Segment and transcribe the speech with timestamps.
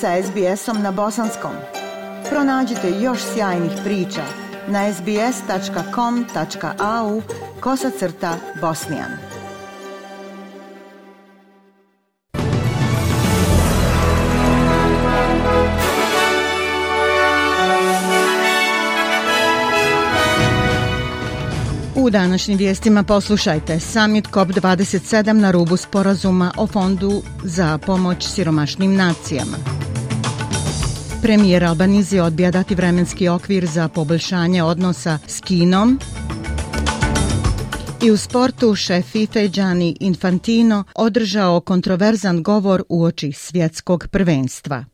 [0.00, 1.52] sa SBS-om na bosanskom.
[2.30, 4.22] Pronađite još sjajnih priča
[4.68, 5.22] na sbs.com.au
[7.60, 9.10] kosacrta bosnijan.
[21.94, 29.85] U današnjim vijestima poslušajte Summit COP27 na rubu sporazuma o fondu za pomoć siromašnim nacijama.
[31.26, 36.00] Premijer Albanizije odbija dati vremenski okvir za poboljšanje odnosa s Kinom.
[38.02, 44.84] I u sportu šef FIFA Gianni Infantino održao kontroverzan govor u oči svjetskog prvenstva.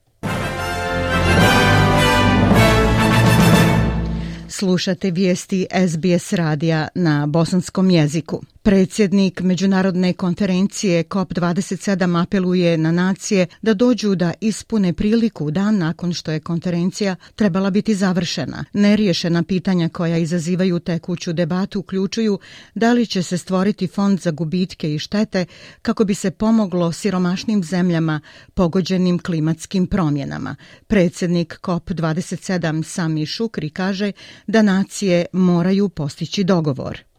[4.49, 8.43] Slušate vijesti SBS radija na bosanskom jeziku.
[8.65, 16.33] Predsjednik Međunarodne konferencije COP27 apeluje na nacije da dođu da ispune priliku dan nakon što
[16.33, 18.65] je konferencija trebala biti završena.
[18.73, 22.39] Neriješena pitanja koja izazivaju tekuću debatu uključuju
[22.75, 25.45] da li će se stvoriti fond za gubitke i štete
[25.83, 28.21] kako bi se pomoglo siromašnim zemljama
[28.55, 30.57] pogođenim klimatskim promjenama.
[30.87, 34.13] Predsjednik COP27 Sami Šukri kaže
[34.47, 37.12] da nacije moraju postići dogovor.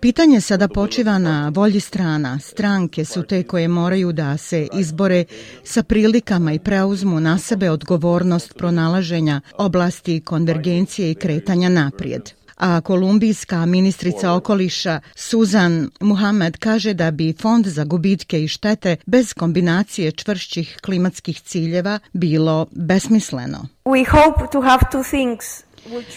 [0.00, 2.38] Pitanje sada počiva na volji strana.
[2.38, 5.24] Stranke su te koje moraju da se izbore
[5.64, 12.30] sa prilikama i preuzmu na sebe odgovornost pronalaženja oblasti konvergencije i kretanja naprijed.
[12.56, 19.32] A kolumbijska ministrica okoliša Suzan Muhammad kaže da bi fond za gubitke i štete bez
[19.34, 23.66] kombinacije čvršćih klimatskih ciljeva bilo besmisleno.
[23.84, 25.71] We hope to have two things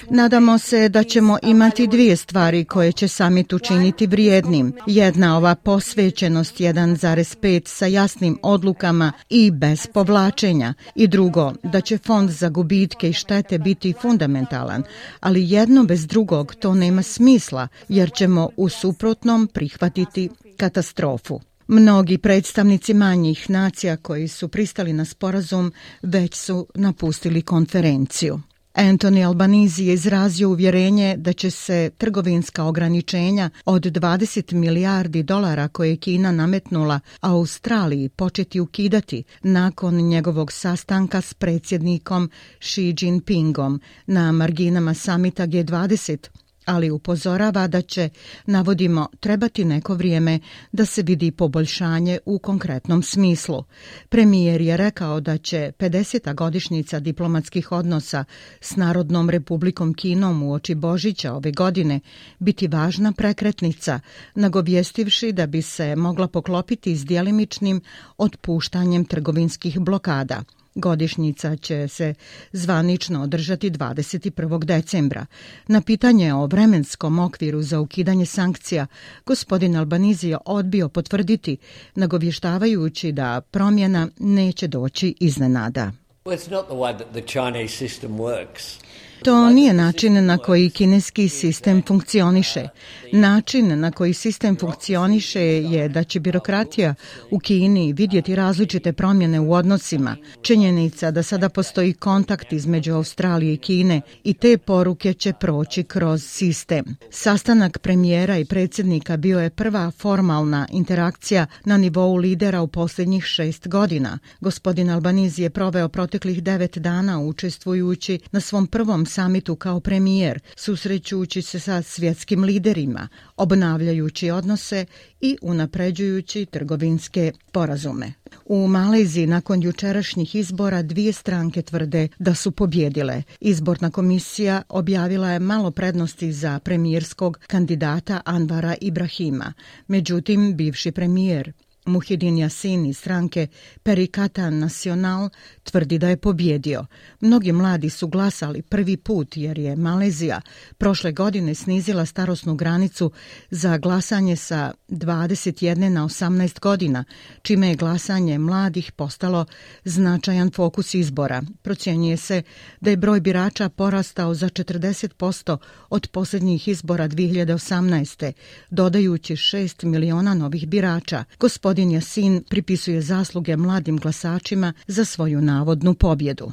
[0.09, 4.73] Nadamo se da ćemo imati dvije stvari koje će samit učiniti vrijednim.
[4.87, 10.73] Jedna ova posvećenost 1,5 sa jasnim odlukama i bez povlačenja.
[10.95, 14.83] I drugo, da će fond za gubitke i štete biti fundamentalan.
[15.19, 21.39] Ali jedno bez drugog to nema smisla jer ćemo u suprotnom prihvatiti katastrofu.
[21.67, 28.39] Mnogi predstavnici manjih nacija koji su pristali na sporazum već su napustili konferenciju.
[28.75, 35.89] Anthony Albanizi je izrazio uvjerenje da će se trgovinska ograničenja od 20 milijardi dolara koje
[35.89, 44.93] je Kina nametnula Australiji početi ukidati nakon njegovog sastanka s predsjednikom Xi Jinpingom na marginama
[44.93, 48.09] samita G20 ali upozorava da će,
[48.45, 50.39] navodimo, trebati neko vrijeme
[50.71, 53.63] da se vidi poboljšanje u konkretnom smislu.
[54.09, 56.35] Premijer je rekao da će 50.
[56.35, 58.25] godišnjica diplomatskih odnosa
[58.61, 61.99] s Narodnom republikom Kinom u oči Božića ove godine
[62.39, 63.99] biti važna prekretnica,
[64.35, 67.81] nagovjestivši da bi se mogla poklopiti s dijelimičnim
[68.17, 70.43] otpuštanjem trgovinskih blokada.
[70.75, 72.13] Godišnjica će se
[72.51, 74.65] zvanično održati 21.
[74.65, 75.25] decembra.
[75.67, 78.87] Na pitanje o vremenskom okviru za ukidanje sankcija,
[79.25, 81.57] gospodin Albanizio odbio potvrditi,
[81.95, 85.91] nagovještavajući da promjena neće doći iznenada.
[86.25, 88.79] Well, it's not the way that the Chinese system works.
[89.25, 92.67] To nije način na koji kineski sistem funkcioniše.
[93.11, 96.95] Način na koji sistem funkcioniše je da će birokratija
[97.31, 100.15] u Kini vidjeti različite promjene u odnosima.
[100.41, 106.23] Činjenica da sada postoji kontakt između Australije i Kine i te poruke će proći kroz
[106.23, 106.85] sistem.
[107.09, 113.67] Sastanak premijera i predsjednika bio je prva formalna interakcija na nivou lidera u posljednjih šest
[113.67, 114.19] godina.
[114.39, 121.41] Gospodin Albanizi je proveo proteklih devet dana učestvujući na svom prvom samitu kao premijer, susrećući
[121.41, 124.85] se sa svjetskim liderima, obnavljajući odnose
[125.21, 128.13] i unapređujući trgovinske porazume.
[128.45, 133.23] U Maleziji nakon jučerašnjih izbora dvije stranke tvrde da su pobjedile.
[133.39, 139.53] Izborna komisija objavila je malo prednosti za premijerskog kandidata Anvara Ibrahima.
[139.87, 141.53] Međutim, bivši premijer
[141.85, 143.47] Muhidin Jasin iz stranke
[143.83, 145.29] Perikata Nacional
[145.63, 146.85] tvrdi da je pobjedio.
[147.21, 150.41] Mnogi mladi su glasali prvi put jer je Malezija
[150.77, 153.11] prošle godine snizila starosnu granicu
[153.49, 157.03] za glasanje sa 21 na 18 godina,
[157.41, 159.45] čime je glasanje mladih postalo
[159.83, 161.41] značajan fokus izbora.
[161.61, 162.43] Procjenjuje se
[162.81, 165.57] da je broj birača porastao za 40%
[165.89, 168.31] od posljednjih izbora 2018.
[168.69, 171.23] dodajući 6 miliona novih birača.
[171.39, 176.51] Gospodin gospodin Jasin pripisuje zasluge mladim glasačima za svoju navodnu pobjedu.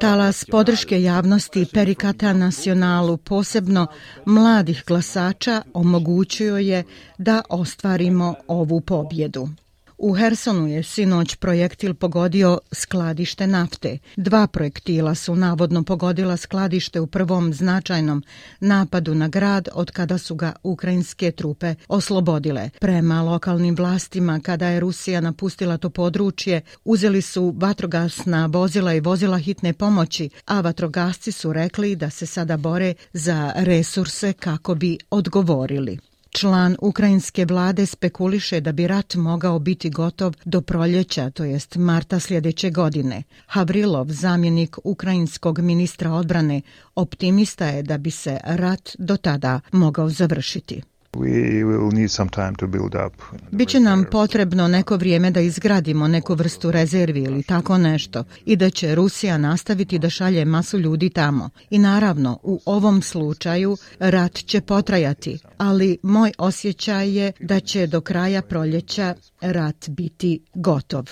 [0.00, 3.86] Talas podrške javnosti Perikata nacionalu, posebno
[4.24, 6.84] mladih glasača, omogućio je
[7.18, 9.48] da ostvarimo ovu pobjedu.
[9.98, 13.98] U Hersonu je sinoć projektil pogodio skladište nafte.
[14.16, 18.22] Dva projektila su navodno pogodila skladište u prvom značajnom
[18.60, 22.70] napadu na grad od kada su ga ukrajinske trupe oslobodile.
[22.80, 29.38] Prema lokalnim vlastima, kada je Rusija napustila to područje, uzeli su vatrogasna vozila i vozila
[29.38, 35.98] hitne pomoći, a vatrogasci su rekli da se sada bore za resurse kako bi odgovorili.
[36.36, 42.20] Član ukrajinske vlade spekuliše da bi rat mogao biti gotov do proljeća, to jest marta
[42.20, 43.22] sljedeće godine.
[43.46, 46.60] Havrilov, zamjenik ukrajinskog ministra odbrane,
[46.94, 50.82] optimista je da bi se rat do tada mogao završiti.
[51.18, 53.22] We will need some time to build up.
[53.50, 58.70] Biće nam potrebno neko vrijeme da izgradimo neku vrstu rezervi ili tako nešto i da
[58.70, 61.50] će Rusija nastaviti da šalje masu ljudi tamo.
[61.70, 68.00] I naravno, u ovom slučaju rat će potrajati, ali moj osjećaj je da će do
[68.00, 71.04] kraja proljeća rat biti gotov.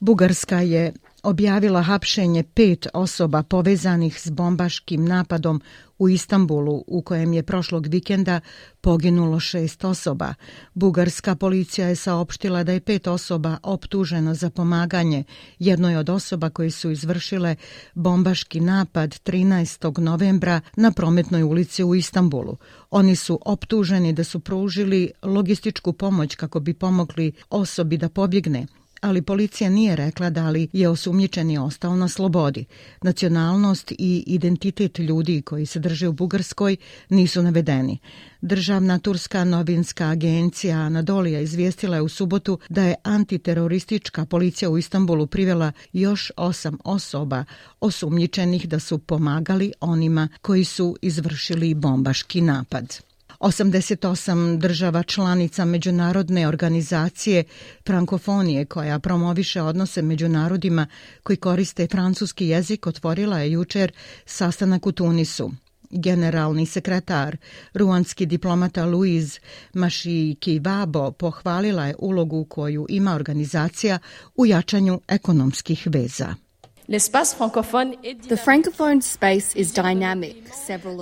[0.00, 0.92] Bugarska je
[1.24, 5.60] objavila hapšenje pet osoba povezanih s bombaškim napadom
[5.98, 8.40] u Istanbulu, u kojem je prošlog vikenda
[8.80, 10.34] poginulo šest osoba.
[10.74, 15.24] Bugarska policija je saopštila da je pet osoba optuženo za pomaganje
[15.58, 17.56] jednoj od osoba koji su izvršile
[17.94, 19.98] bombaški napad 13.
[19.98, 22.56] novembra na prometnoj ulici u Istanbulu.
[22.90, 28.66] Oni su optuženi da su pružili logističku pomoć kako bi pomogli osobi da pobjegne
[29.04, 32.64] ali policija nije rekla da li je osumnjičeni ostao na slobodi.
[33.02, 36.76] Nacionalnost i identitet ljudi koji se drže u Bugarskoj
[37.08, 37.98] nisu navedeni.
[38.40, 45.26] Državna turska novinska agencija Anadolija izvijestila je u subotu da je antiteroristička policija u Istanbulu
[45.26, 47.44] privela još osam osoba
[47.80, 53.13] osumnjičenih da su pomagali onima koji su izvršili bombaški napad.
[53.44, 57.44] 88 država članica međunarodne organizacije
[57.86, 60.86] frankofonije koja promoviše odnose među narodima
[61.22, 63.92] koji koriste francuski jezik otvorila je jučer
[64.26, 65.52] sastanak u Tunisu.
[65.90, 67.36] Generalni sekretar,
[67.74, 69.40] ruanski diplomata Louise
[69.72, 73.98] Maši Kivabo pohvalila je ulogu koju ima organizacija
[74.36, 76.43] u jačanju ekonomskih veza.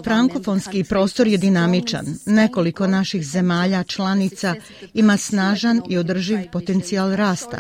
[0.05, 2.06] Frankofonski prostor je dinamičan.
[2.26, 4.55] Nekoliko naših zemalja članica
[4.94, 7.58] ima snažan i održiv potencijal rasta.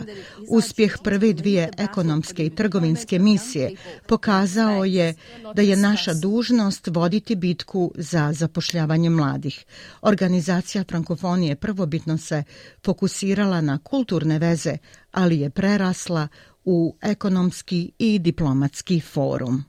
[0.48, 3.70] Uspjeh prve dvije ekonomske i trgovinske misije
[4.06, 5.14] pokazao je
[5.54, 9.64] da je naša dužnost voditi bitku za zapošljavanje mladih.
[10.02, 12.44] Organizacija Frankofonije prvobitno se
[12.84, 14.76] fokusirala na kulturne veze,
[15.12, 16.28] ali je prerasla
[16.64, 19.64] u ekonomski i diplomatski forum.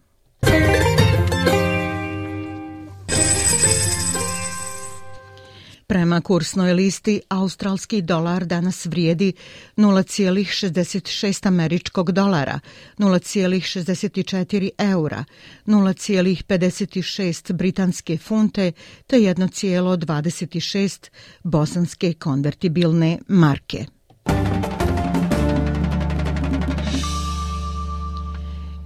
[5.88, 9.34] Prema kursnoj listi, australski dolar danas vrijedi
[9.78, 12.60] 0,66 američkog dolara,
[12.98, 15.24] 0,64 eura,
[15.66, 18.72] 0,56 britanske funte
[19.08, 21.10] te 1,26
[21.44, 23.86] bosanske konvertibilne marke.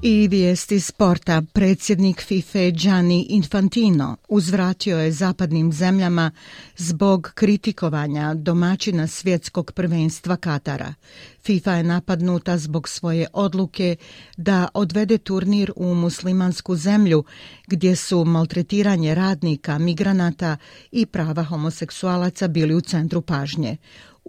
[0.02, 1.42] I vijesti sporta.
[1.54, 6.32] Predsjednik FIFA Gianni Infantino uzvratio je zapadnim zemljama
[6.78, 10.94] zbog kritikovanja domaćina svjetskog prvenstva Katara.
[11.46, 13.96] FIFA je napadnuta zbog svoje odluke
[14.38, 17.24] da odvede turnir u muslimansku zemlju
[17.68, 20.58] gdje su maltretiranje radnika, migranata
[20.92, 23.78] i prava homoseksualaca bili u centru pažnje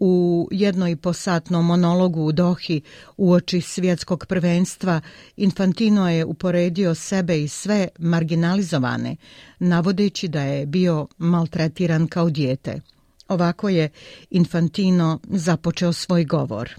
[0.01, 2.81] u jednoj posatnom monologu u Dohi
[3.17, 5.01] u oči svjetskog prvenstva
[5.37, 9.17] Infantino je uporedio sebe i sve marginalizovane,
[9.59, 12.81] navodeći da je bio maltretiran kao dijete.
[13.29, 13.91] Ovako je
[14.31, 16.71] Infantino započeo svoj govor.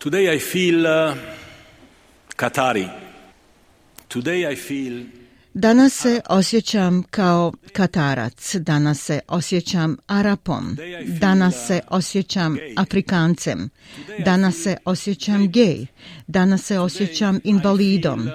[0.00, 1.18] Today I feel uh,
[2.36, 2.88] Qatari.
[4.08, 5.04] Today I feel
[5.60, 10.76] Danas se osjećam kao Katarac, danas se osjećam Arapom,
[11.20, 13.70] danas se osjećam Afrikancem,
[14.24, 15.86] danas se osjećam gej,
[16.26, 18.28] danas se osjećam invalidom,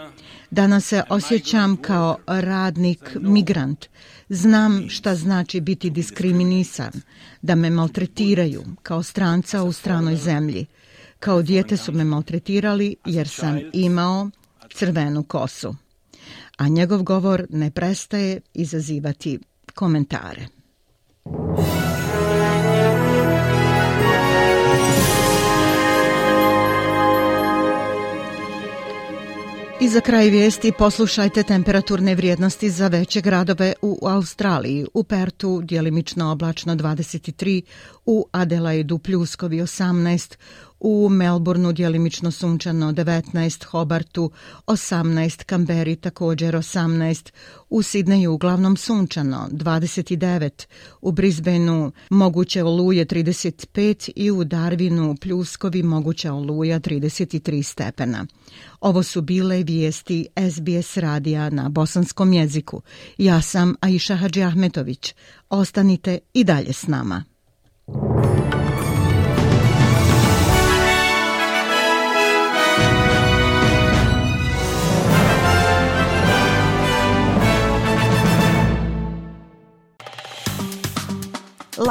[0.51, 3.85] danas se osjećam kao radnik, migrant.
[4.29, 6.91] Znam šta znači biti diskriminisan,
[7.41, 10.65] da me maltretiraju kao stranca u stranoj zemlji.
[11.19, 14.29] Kao dijete su me maltretirali jer sam imao
[14.73, 15.75] crvenu kosu
[16.57, 19.39] a njegov govor ne prestaje izazivati
[19.73, 20.47] komentare.
[29.83, 34.85] I za kraj vijesti poslušajte temperaturne vrijednosti za veće gradove u Australiji.
[34.93, 37.61] U Pertu djelimično oblačno 23,
[38.05, 40.35] u Adelaidu pljuskovi 18,
[40.83, 44.31] u Melbourneu dijelimično sunčano 19, Hobartu
[44.67, 47.31] 18, Kamberi također 18,
[47.69, 50.67] u Sidneju uglavnom sunčano 29,
[51.01, 58.25] u Brisbaneu moguće oluje 35 i u Darwinu pljuskovi moguće oluja 33 stepena.
[58.81, 62.81] Ovo su bile vijesti SBS radija na bosanskom jeziku.
[63.17, 65.15] Ja sam Aisha Hadži Ahmetović.
[65.49, 67.32] Ostanite i dalje s nama.